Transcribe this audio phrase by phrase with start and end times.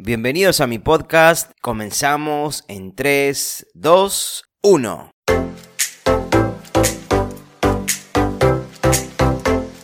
[0.00, 1.50] Bienvenidos a mi podcast.
[1.60, 5.10] Comenzamos en 3, 2, 1.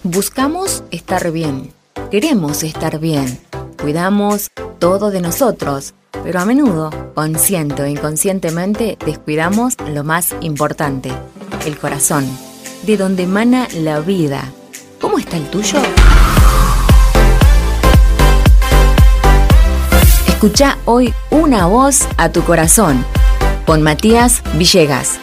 [0.05, 1.73] Buscamos estar bien.
[2.13, 3.41] Queremos estar bien.
[3.83, 5.95] Cuidamos todo de nosotros.
[6.23, 11.11] Pero a menudo, consciente o inconscientemente, descuidamos lo más importante,
[11.67, 12.25] el corazón,
[12.85, 14.45] de donde emana la vida.
[15.01, 15.81] ¿Cómo está el tuyo?
[20.45, 23.03] Escucha hoy una voz a tu corazón
[23.65, 25.19] con Matías Villegas.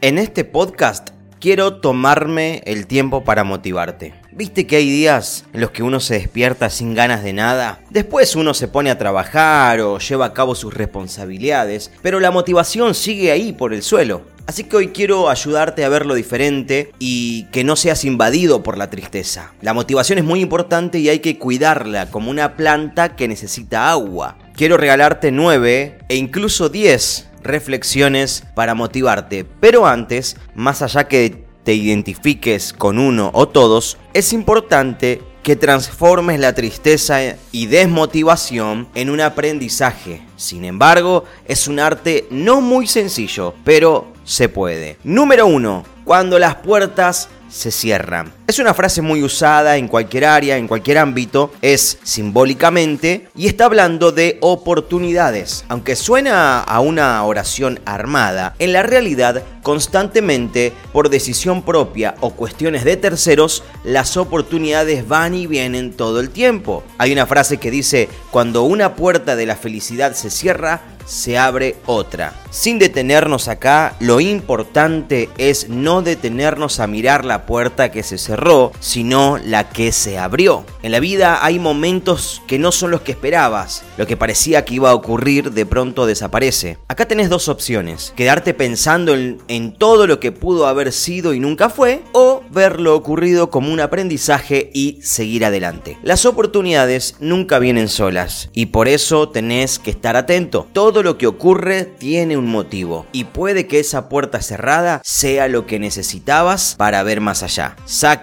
[0.00, 4.14] En este podcast quiero tomarme el tiempo para motivarte.
[4.38, 7.80] ¿Viste que hay días en los que uno se despierta sin ganas de nada?
[7.90, 12.94] Después uno se pone a trabajar o lleva a cabo sus responsabilidades, pero la motivación
[12.94, 14.22] sigue ahí por el suelo.
[14.46, 18.90] Así que hoy quiero ayudarte a verlo diferente y que no seas invadido por la
[18.90, 19.54] tristeza.
[19.60, 24.38] La motivación es muy importante y hay que cuidarla como una planta que necesita agua.
[24.54, 29.44] Quiero regalarte 9 e incluso 10 reflexiones para motivarte.
[29.58, 36.40] Pero antes, más allá que te identifiques con uno o todos, es importante que transformes
[36.40, 37.20] la tristeza
[37.52, 40.22] y desmotivación en un aprendizaje.
[40.36, 44.96] Sin embargo, es un arte no muy sencillo, pero se puede.
[45.04, 45.84] Número 1.
[46.04, 48.37] Cuando las puertas se cierran.
[48.48, 53.66] Es una frase muy usada en cualquier área, en cualquier ámbito, es simbólicamente y está
[53.66, 55.66] hablando de oportunidades.
[55.68, 62.84] Aunque suena a una oración armada, en la realidad constantemente, por decisión propia o cuestiones
[62.84, 66.84] de terceros, las oportunidades van y vienen todo el tiempo.
[66.96, 71.76] Hay una frase que dice, cuando una puerta de la felicidad se cierra, se abre
[71.86, 72.34] otra.
[72.50, 78.37] Sin detenernos acá, lo importante es no detenernos a mirar la puerta que se cerró,
[78.80, 80.64] sino la que se abrió.
[80.82, 83.82] En la vida hay momentos que no son los que esperabas.
[83.96, 86.78] Lo que parecía que iba a ocurrir de pronto desaparece.
[86.88, 88.12] Acá tenés dos opciones.
[88.16, 92.80] Quedarte pensando en, en todo lo que pudo haber sido y nunca fue, o ver
[92.80, 95.98] lo ocurrido como un aprendizaje y seguir adelante.
[96.02, 100.68] Las oportunidades nunca vienen solas y por eso tenés que estar atento.
[100.72, 105.66] Todo lo que ocurre tiene un motivo y puede que esa puerta cerrada sea lo
[105.66, 107.76] que necesitabas para ver más allá.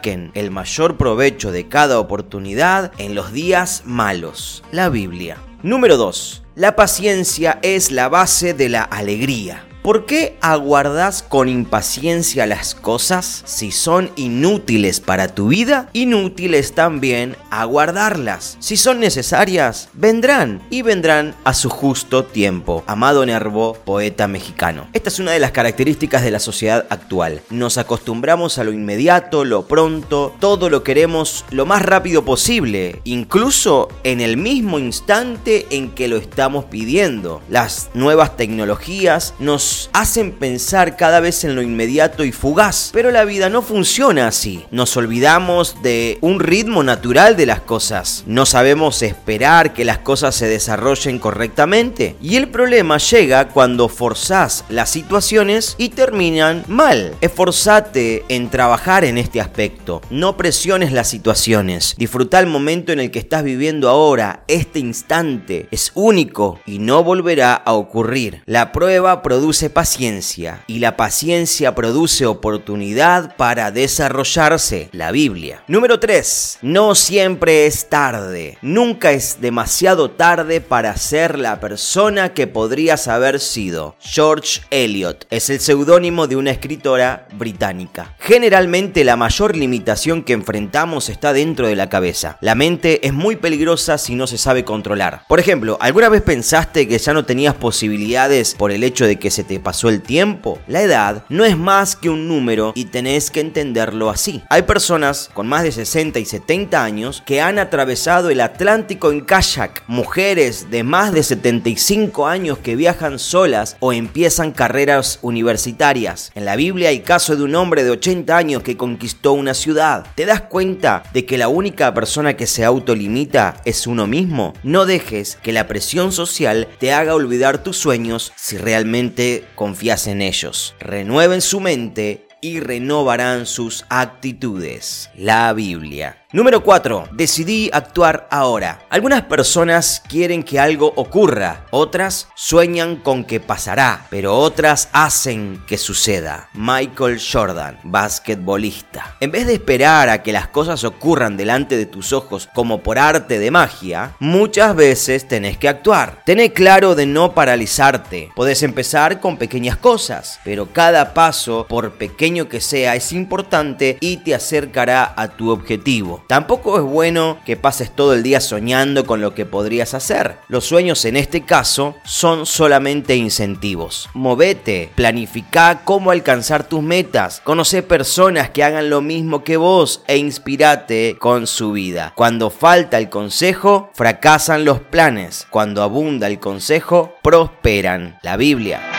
[0.05, 4.63] El mayor provecho de cada oportunidad en los días malos.
[4.71, 5.37] La Biblia.
[5.63, 6.43] Número 2.
[6.53, 9.64] La paciencia es la base de la alegría.
[9.85, 15.91] ¿Por qué aguardas con impaciencia las cosas si son inútiles para tu vida?
[15.93, 18.57] Inútiles también aguardarlas.
[18.59, 22.83] Si son necesarias, vendrán y vendrán a su justo tiempo.
[22.87, 24.87] Amado Nervo, poeta mexicano.
[24.91, 27.43] Esta es una de las características de la sociedad actual.
[27.51, 33.89] Nos acostumbramos a lo inmediato, lo pronto, todo lo queremos lo más rápido posible, incluso
[34.03, 37.43] en el mismo instante en que lo estamos pidiendo.
[37.49, 42.89] Las nuevas tecnologías nos hacen pensar cada vez en lo inmediato y fugaz.
[42.93, 44.65] Pero la vida no funciona así.
[44.71, 48.23] Nos olvidamos de un ritmo natural de las cosas.
[48.25, 52.15] No sabemos esperar que las cosas se desarrollen correctamente.
[52.21, 57.13] Y el problema llega cuando forzás las situaciones y terminan mal.
[57.21, 60.01] Esforzate en trabajar en este aspecto.
[60.09, 61.95] No presiones las situaciones.
[61.97, 64.43] Disfruta el momento en el que estás viviendo ahora.
[64.47, 68.41] Este instante es único y no volverá a ocurrir.
[68.45, 74.89] La prueba produce paciencia y la paciencia produce oportunidad para desarrollarse.
[74.91, 75.63] La Biblia.
[75.67, 76.59] Número 3.
[76.61, 78.57] No siempre es tarde.
[78.61, 83.95] Nunca es demasiado tarde para ser la persona que podrías haber sido.
[83.99, 88.15] George Eliot es el seudónimo de una escritora británica.
[88.19, 92.37] Generalmente la mayor limitación que enfrentamos está dentro de la cabeza.
[92.41, 95.23] La mente es muy peligrosa si no se sabe controlar.
[95.27, 99.31] Por ejemplo, ¿alguna vez pensaste que ya no tenías posibilidades por el hecho de que
[99.31, 100.59] se te pasó el tiempo.
[100.67, 104.43] La edad no es más que un número y tenés que entenderlo así.
[104.49, 109.21] Hay personas con más de 60 y 70 años que han atravesado el Atlántico en
[109.21, 116.31] kayak, mujeres de más de 75 años que viajan solas o empiezan carreras universitarias.
[116.35, 120.05] En la Biblia hay caso de un hombre de 80 años que conquistó una ciudad.
[120.15, 124.53] ¿Te das cuenta de que la única persona que se autolimita es uno mismo?
[124.63, 130.21] No dejes que la presión social te haga olvidar tus sueños si realmente confías en
[130.21, 130.75] ellos.
[130.79, 135.09] Renueven su mente y renovarán sus actitudes.
[135.15, 136.24] La Biblia.
[136.35, 137.11] Número 4.
[137.13, 138.81] Decidí actuar ahora.
[138.89, 145.77] Algunas personas quieren que algo ocurra, otras sueñan con que pasará, pero otras hacen que
[145.77, 146.49] suceda.
[146.53, 149.15] Michael Jordan, basquetbolista.
[149.21, 152.99] En vez de esperar a que las cosas ocurran delante de tus ojos como por
[152.99, 156.21] arte de magia, muchas veces tenés que actuar.
[156.25, 158.31] Tené claro de no paralizarte.
[158.35, 164.17] Podés empezar con pequeñas cosas, pero cada paso, por pequeño que sea, es importante y
[164.17, 166.24] te acercará a tu objetivo.
[166.27, 170.37] Tampoco es bueno que pases todo el día soñando con lo que podrías hacer.
[170.47, 174.09] Los sueños en este caso son solamente incentivos.
[174.13, 180.17] Movete, planifica cómo alcanzar tus metas, conoce personas que hagan lo mismo que vos e
[180.17, 182.13] inspirate con su vida.
[182.15, 185.47] Cuando falta el consejo, fracasan los planes.
[185.49, 188.17] Cuando abunda el consejo, prosperan.
[188.23, 188.94] La Biblia.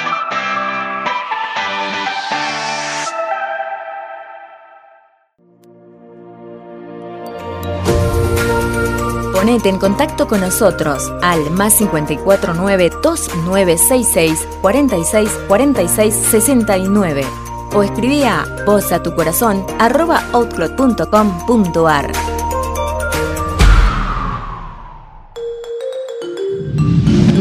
[9.36, 17.22] Ponete en contacto con nosotros al más 549 2966 46 46 69
[17.74, 22.12] o escribí a voz a tu corazón arroba outlook.com.ar.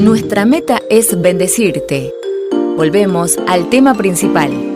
[0.04, 2.14] Nuestra meta es bendecirte.
[2.76, 4.75] Volvemos al tema principal.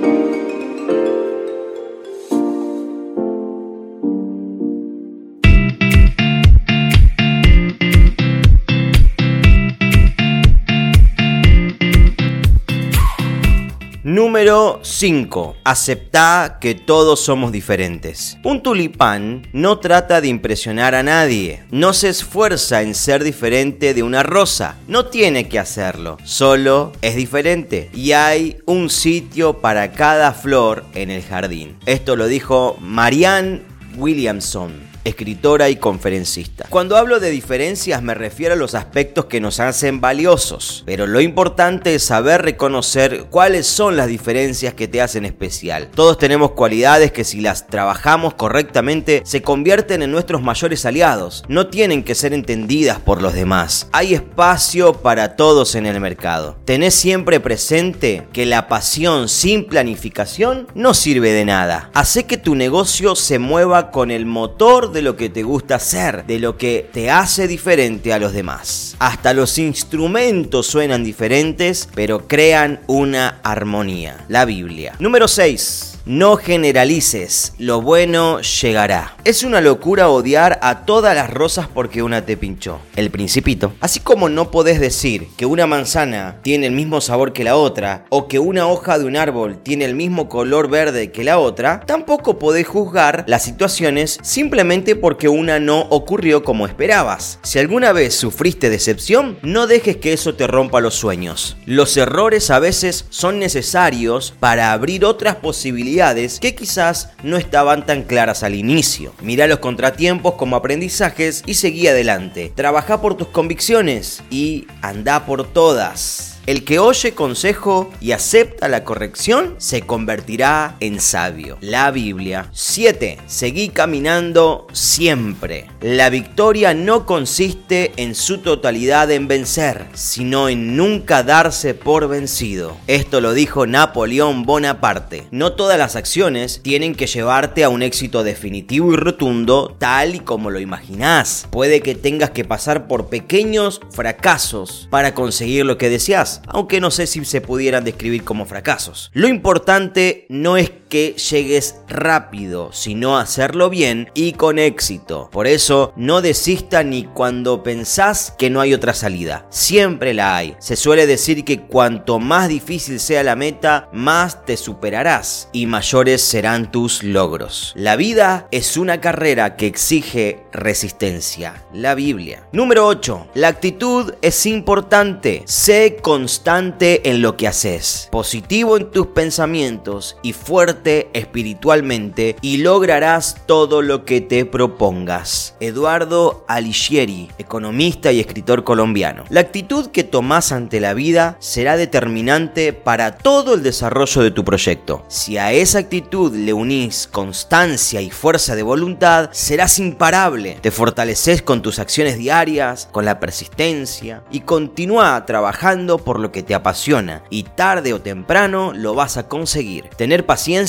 [14.82, 15.58] 5.
[15.64, 18.38] Acepta que todos somos diferentes.
[18.44, 21.64] Un tulipán no trata de impresionar a nadie.
[21.72, 24.78] No se esfuerza en ser diferente de una rosa.
[24.88, 26.18] No tiene que hacerlo.
[26.24, 27.90] Solo es diferente.
[27.94, 31.78] Y hay un sitio para cada flor en el jardín.
[31.86, 33.62] Esto lo dijo Marianne
[33.98, 36.66] Williamson escritora y conferencista.
[36.70, 41.22] Cuando hablo de diferencias me refiero a los aspectos que nos hacen valiosos, pero lo
[41.22, 45.90] importante es saber reconocer cuáles son las diferencias que te hacen especial.
[45.94, 51.44] Todos tenemos cualidades que si las trabajamos correctamente se convierten en nuestros mayores aliados.
[51.48, 53.88] No tienen que ser entendidas por los demás.
[53.92, 56.58] Hay espacio para todos en el mercado.
[56.66, 61.90] Tenés siempre presente que la pasión sin planificación no sirve de nada.
[61.94, 66.26] Hace que tu negocio se mueva con el motor de lo que te gusta hacer,
[66.26, 68.96] de lo que te hace diferente a los demás.
[69.00, 74.26] Hasta los instrumentos suenan diferentes, pero crean una armonía.
[74.28, 74.96] La Biblia.
[75.00, 75.89] Número 6.
[76.10, 79.16] No generalices, lo bueno llegará.
[79.26, 82.80] Es una locura odiar a todas las rosas porque una te pinchó.
[82.96, 83.74] El principito.
[83.80, 88.06] Así como no podés decir que una manzana tiene el mismo sabor que la otra,
[88.10, 91.82] o que una hoja de un árbol tiene el mismo color verde que la otra,
[91.82, 97.38] tampoco podés juzgar las situaciones simplemente porque una no ocurrió como esperabas.
[97.44, 101.56] Si alguna vez sufriste decepción, no dejes que eso te rompa los sueños.
[101.68, 105.99] Los errores a veces son necesarios para abrir otras posibilidades
[106.40, 109.14] que quizás no estaban tan claras al inicio.
[109.22, 112.54] Mira los contratiempos como aprendizajes y seguí adelante.
[112.56, 116.30] Trabaja por tus convicciones y anda por todas.
[116.46, 121.58] El que oye consejo y acepta la corrección se convertirá en sabio.
[121.62, 122.50] La Biblia.
[122.54, 123.20] 7.
[123.28, 125.70] Seguí caminando siempre.
[125.82, 132.76] La victoria no consiste en su totalidad en vencer, sino en nunca darse por vencido.
[132.88, 135.28] Esto lo dijo Napoleón Bonaparte.
[135.32, 140.20] No todas las acciones tienen que llevarte a un éxito definitivo y rotundo tal y
[140.20, 141.48] como lo imaginás.
[141.50, 146.10] Puede que tengas que pasar por pequeños fracasos para conseguir lo que deseas
[146.48, 149.12] aunque no sé si se pudieran describir como fracasos.
[149.14, 155.30] Lo importante no es que llegues rápido, sino hacerlo bien y con éxito.
[155.32, 159.46] Por eso, no desista ni cuando pensás que no hay otra salida.
[159.50, 160.56] Siempre la hay.
[160.60, 166.22] Se suele decir que cuanto más difícil sea la meta, más te superarás y mayores
[166.22, 167.74] serán tus logros.
[167.76, 171.64] La vida es una carrera que exige resistencia.
[171.72, 172.48] La Biblia.
[172.52, 173.28] Número 8.
[173.36, 175.44] La actitud es importante.
[175.46, 178.08] Sé constante en lo que haces.
[178.12, 185.56] Positivo en tus pensamientos y fuerte espiritualmente y lograrás todo lo que te propongas.
[185.60, 189.24] Eduardo Alighieri, economista y escritor colombiano.
[189.30, 194.44] La actitud que tomas ante la vida será determinante para todo el desarrollo de tu
[194.44, 195.04] proyecto.
[195.08, 200.58] Si a esa actitud le unís constancia y fuerza de voluntad, serás imparable.
[200.62, 206.44] Te fortaleces con tus acciones diarias, con la persistencia y continúa trabajando por lo que
[206.44, 209.90] te apasiona y tarde o temprano lo vas a conseguir.
[209.96, 210.69] Tener paciencia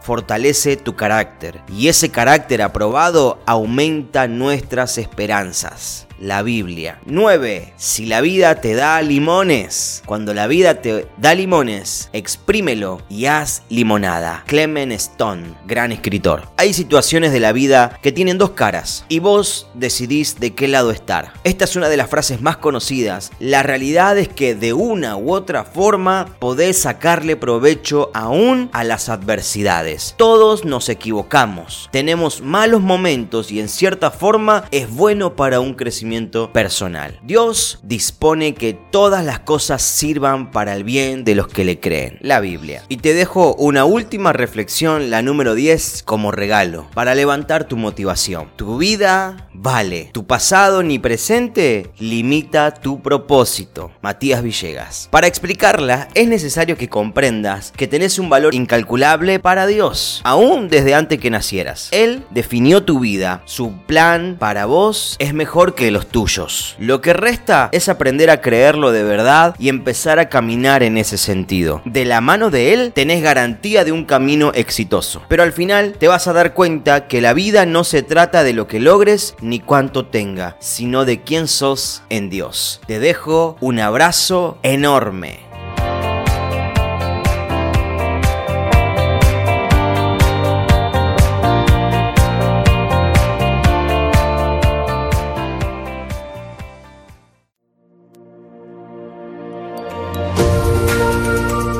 [0.00, 7.00] fortalece tu carácter y ese carácter aprobado aumenta nuestras esperanzas la Biblia.
[7.06, 7.72] 9.
[7.76, 13.62] Si la vida te da limones, cuando la vida te da limones, exprímelo y haz
[13.68, 14.44] limonada.
[14.46, 16.42] Clement Stone, gran escritor.
[16.56, 20.90] Hay situaciones de la vida que tienen dos caras y vos decidís de qué lado
[20.90, 21.32] estar.
[21.42, 23.32] Esta es una de las frases más conocidas.
[23.40, 29.08] La realidad es que de una u otra forma podés sacarle provecho aún a las
[29.08, 30.14] adversidades.
[30.18, 36.09] Todos nos equivocamos, tenemos malos momentos y en cierta forma es bueno para un crecimiento
[36.52, 37.20] personal.
[37.22, 42.18] Dios dispone que todas las cosas sirvan para el bien de los que le creen.
[42.20, 42.82] La Biblia.
[42.88, 48.50] Y te dejo una última reflexión, la número 10, como regalo, para levantar tu motivación.
[48.56, 50.10] Tu vida vale.
[50.12, 53.92] Tu pasado ni presente limita tu propósito.
[54.02, 55.08] Matías Villegas.
[55.10, 60.94] Para explicarla, es necesario que comprendas que tenés un valor incalculable para Dios, aún desde
[60.94, 61.88] antes que nacieras.
[61.92, 63.42] Él definió tu vida.
[63.44, 66.76] Su plan para vos es mejor que los tuyos.
[66.78, 71.18] Lo que resta es aprender a creerlo de verdad y empezar a caminar en ese
[71.18, 71.82] sentido.
[71.84, 75.22] De la mano de él tenés garantía de un camino exitoso.
[75.28, 78.52] Pero al final te vas a dar cuenta que la vida no se trata de
[78.52, 82.80] lo que logres ni cuánto tenga, sino de quién sos en Dios.
[82.86, 85.49] Te dejo un abrazo enorme.